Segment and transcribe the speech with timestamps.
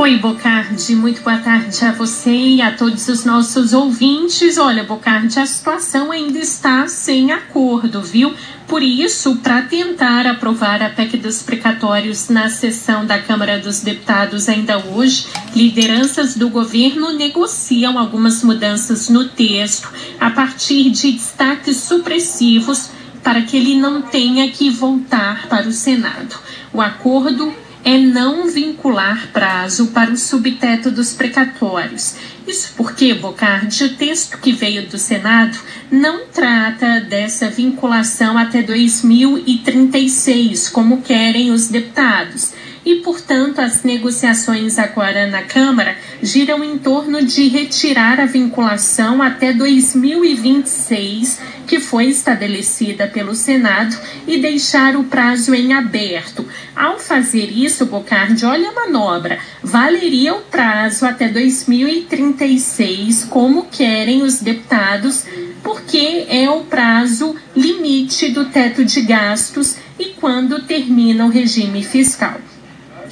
[0.00, 4.56] Oi, Bocardi, muito boa tarde a você e a todos os nossos ouvintes.
[4.56, 8.34] Olha, Bocardi, a situação ainda está sem acordo, viu?
[8.66, 14.48] Por isso, para tentar aprovar a PEC dos precatórios na sessão da Câmara dos Deputados
[14.48, 22.88] ainda hoje, lideranças do governo negociam algumas mudanças no texto a partir de destaques supressivos
[23.22, 26.38] para que ele não tenha que voltar para o Senado.
[26.72, 27.54] O acordo
[27.84, 32.14] é não vincular prazo para o subteto dos precatórios.
[32.46, 35.58] Isso porque, Bocardi, o texto que veio do Senado
[35.90, 42.52] não trata dessa vinculação até 2036, como querem os deputados.
[42.84, 49.52] E, portanto, as negociações agora na Câmara giram em torno de retirar a vinculação até
[49.52, 56.44] 2026 que foi estabelecida pelo Senado e deixar o prazo em aberto.
[56.74, 64.40] Ao fazer isso, Bocardi, olha a manobra, valeria o prazo até 2036, como querem os
[64.40, 65.24] deputados,
[65.62, 72.40] porque é o prazo limite do teto de gastos e quando termina o regime fiscal.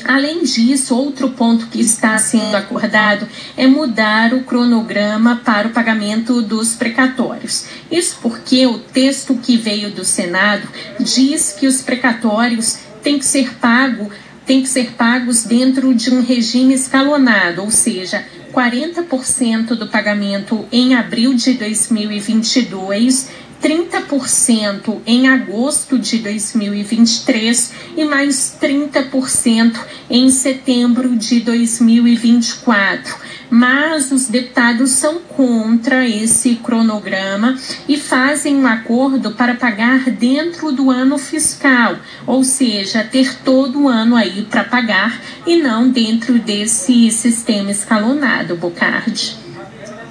[0.09, 6.41] Além disso, outro ponto que está sendo acordado é mudar o cronograma para o pagamento
[6.41, 7.67] dos precatórios.
[7.91, 10.67] Isso porque o texto que veio do Senado
[10.99, 14.11] diz que os precatórios têm que ser pago,
[14.47, 20.95] têm que ser pagos dentro de um regime escalonado, ou seja, 40% do pagamento em
[20.95, 23.29] abril de 2022
[23.63, 29.79] 30% em agosto de 2023 e mais 30%
[30.09, 33.17] em setembro de 2024.
[33.51, 37.57] Mas os deputados são contra esse cronograma
[37.89, 43.89] e fazem um acordo para pagar dentro do ano fiscal, ou seja, ter todo o
[43.89, 49.37] ano aí para pagar e não dentro desse sistema escalonado, Bocardi.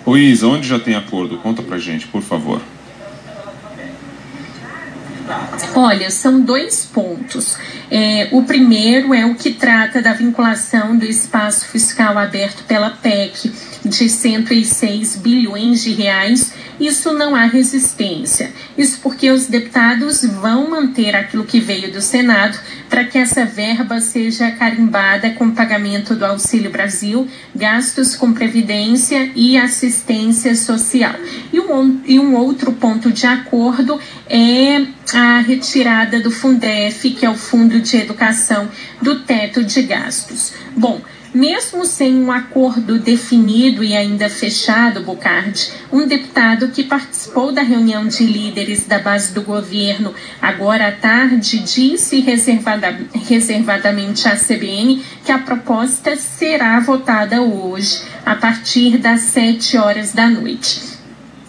[0.05, 1.37] Luiz, onde já tem acordo?
[1.37, 2.61] Conta pra gente, por favor.
[5.75, 7.57] Olha, são dois pontos.
[7.89, 13.51] É, o primeiro é o que trata da vinculação do espaço fiscal aberto pela PEC
[13.83, 16.53] de 106 bilhões de reais.
[16.79, 18.51] Isso não há resistência.
[18.77, 22.57] Isso porque os deputados vão manter aquilo que veio do Senado
[22.89, 29.57] para que essa verba seja carimbada com pagamento do Auxílio Brasil, gastos com previdência e
[29.57, 31.15] assistência social.
[31.51, 33.99] E um, e um outro ponto de acordo
[34.29, 38.69] é a retirada do Fundef, que é o Fundo de Educação,
[39.01, 40.53] do teto de gastos.
[40.75, 41.01] Bom,
[41.33, 48.07] mesmo sem um acordo definido e ainda fechado, Bocardi, um deputado que participou da reunião
[48.07, 55.31] de líderes da base do governo agora à tarde disse reservada, reservadamente à CBN que
[55.31, 60.97] a proposta será votada hoje, a partir das 7 horas da noite.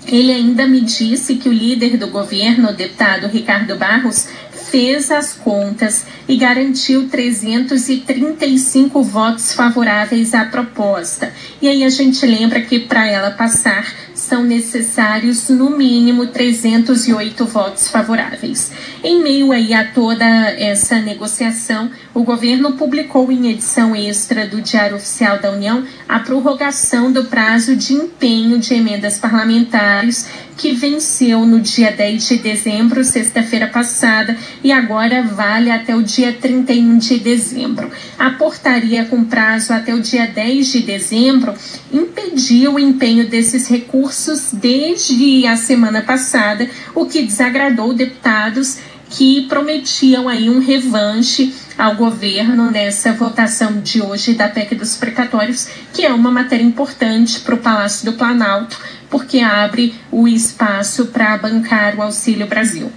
[0.07, 4.29] Ele ainda me disse que o líder do governo, o deputado Ricardo Barros,
[4.71, 11.33] fez as contas e garantiu 335 votos favoráveis à proposta.
[11.61, 17.89] E aí a gente lembra que para ela passar são necessários no mínimo 308 votos
[17.89, 18.73] favoráveis.
[19.03, 24.97] Em meio aí a toda essa negociação, o governo publicou em edição extra do Diário
[24.97, 30.27] Oficial da União a prorrogação do prazo de empenho de emendas parlamentares
[30.59, 36.33] que venceu no dia 10 de dezembro, sexta-feira passada, e agora vale até o dia
[36.33, 37.89] 31 de dezembro.
[38.19, 41.55] A portaria com prazo até o dia 10 de dezembro
[41.93, 50.29] impediu o empenho desses recursos desde a semana passada, o que desagradou deputados que prometiam
[50.29, 56.13] aí um revanche ao governo nessa votação de hoje da PEC dos precatórios, que é
[56.13, 58.79] uma matéria importante para o Palácio do Planalto,
[59.09, 62.91] porque abre o espaço para bancar o Auxílio Brasil.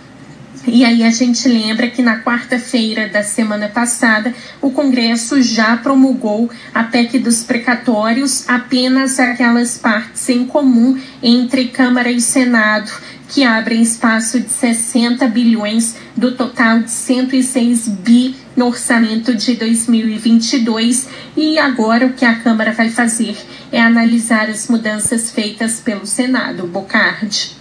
[0.67, 6.51] E aí a gente lembra que na quarta-feira da semana passada o Congresso já promulgou
[6.73, 12.91] a PEC dos precatórios, apenas aquelas partes em comum entre Câmara e Senado
[13.31, 21.07] que abrem espaço de 60 bilhões do total de 106 bi no orçamento de 2022
[21.35, 23.37] e agora o que a Câmara vai fazer
[23.71, 26.67] é analisar as mudanças feitas pelo Senado.
[26.67, 27.55] Bocardi.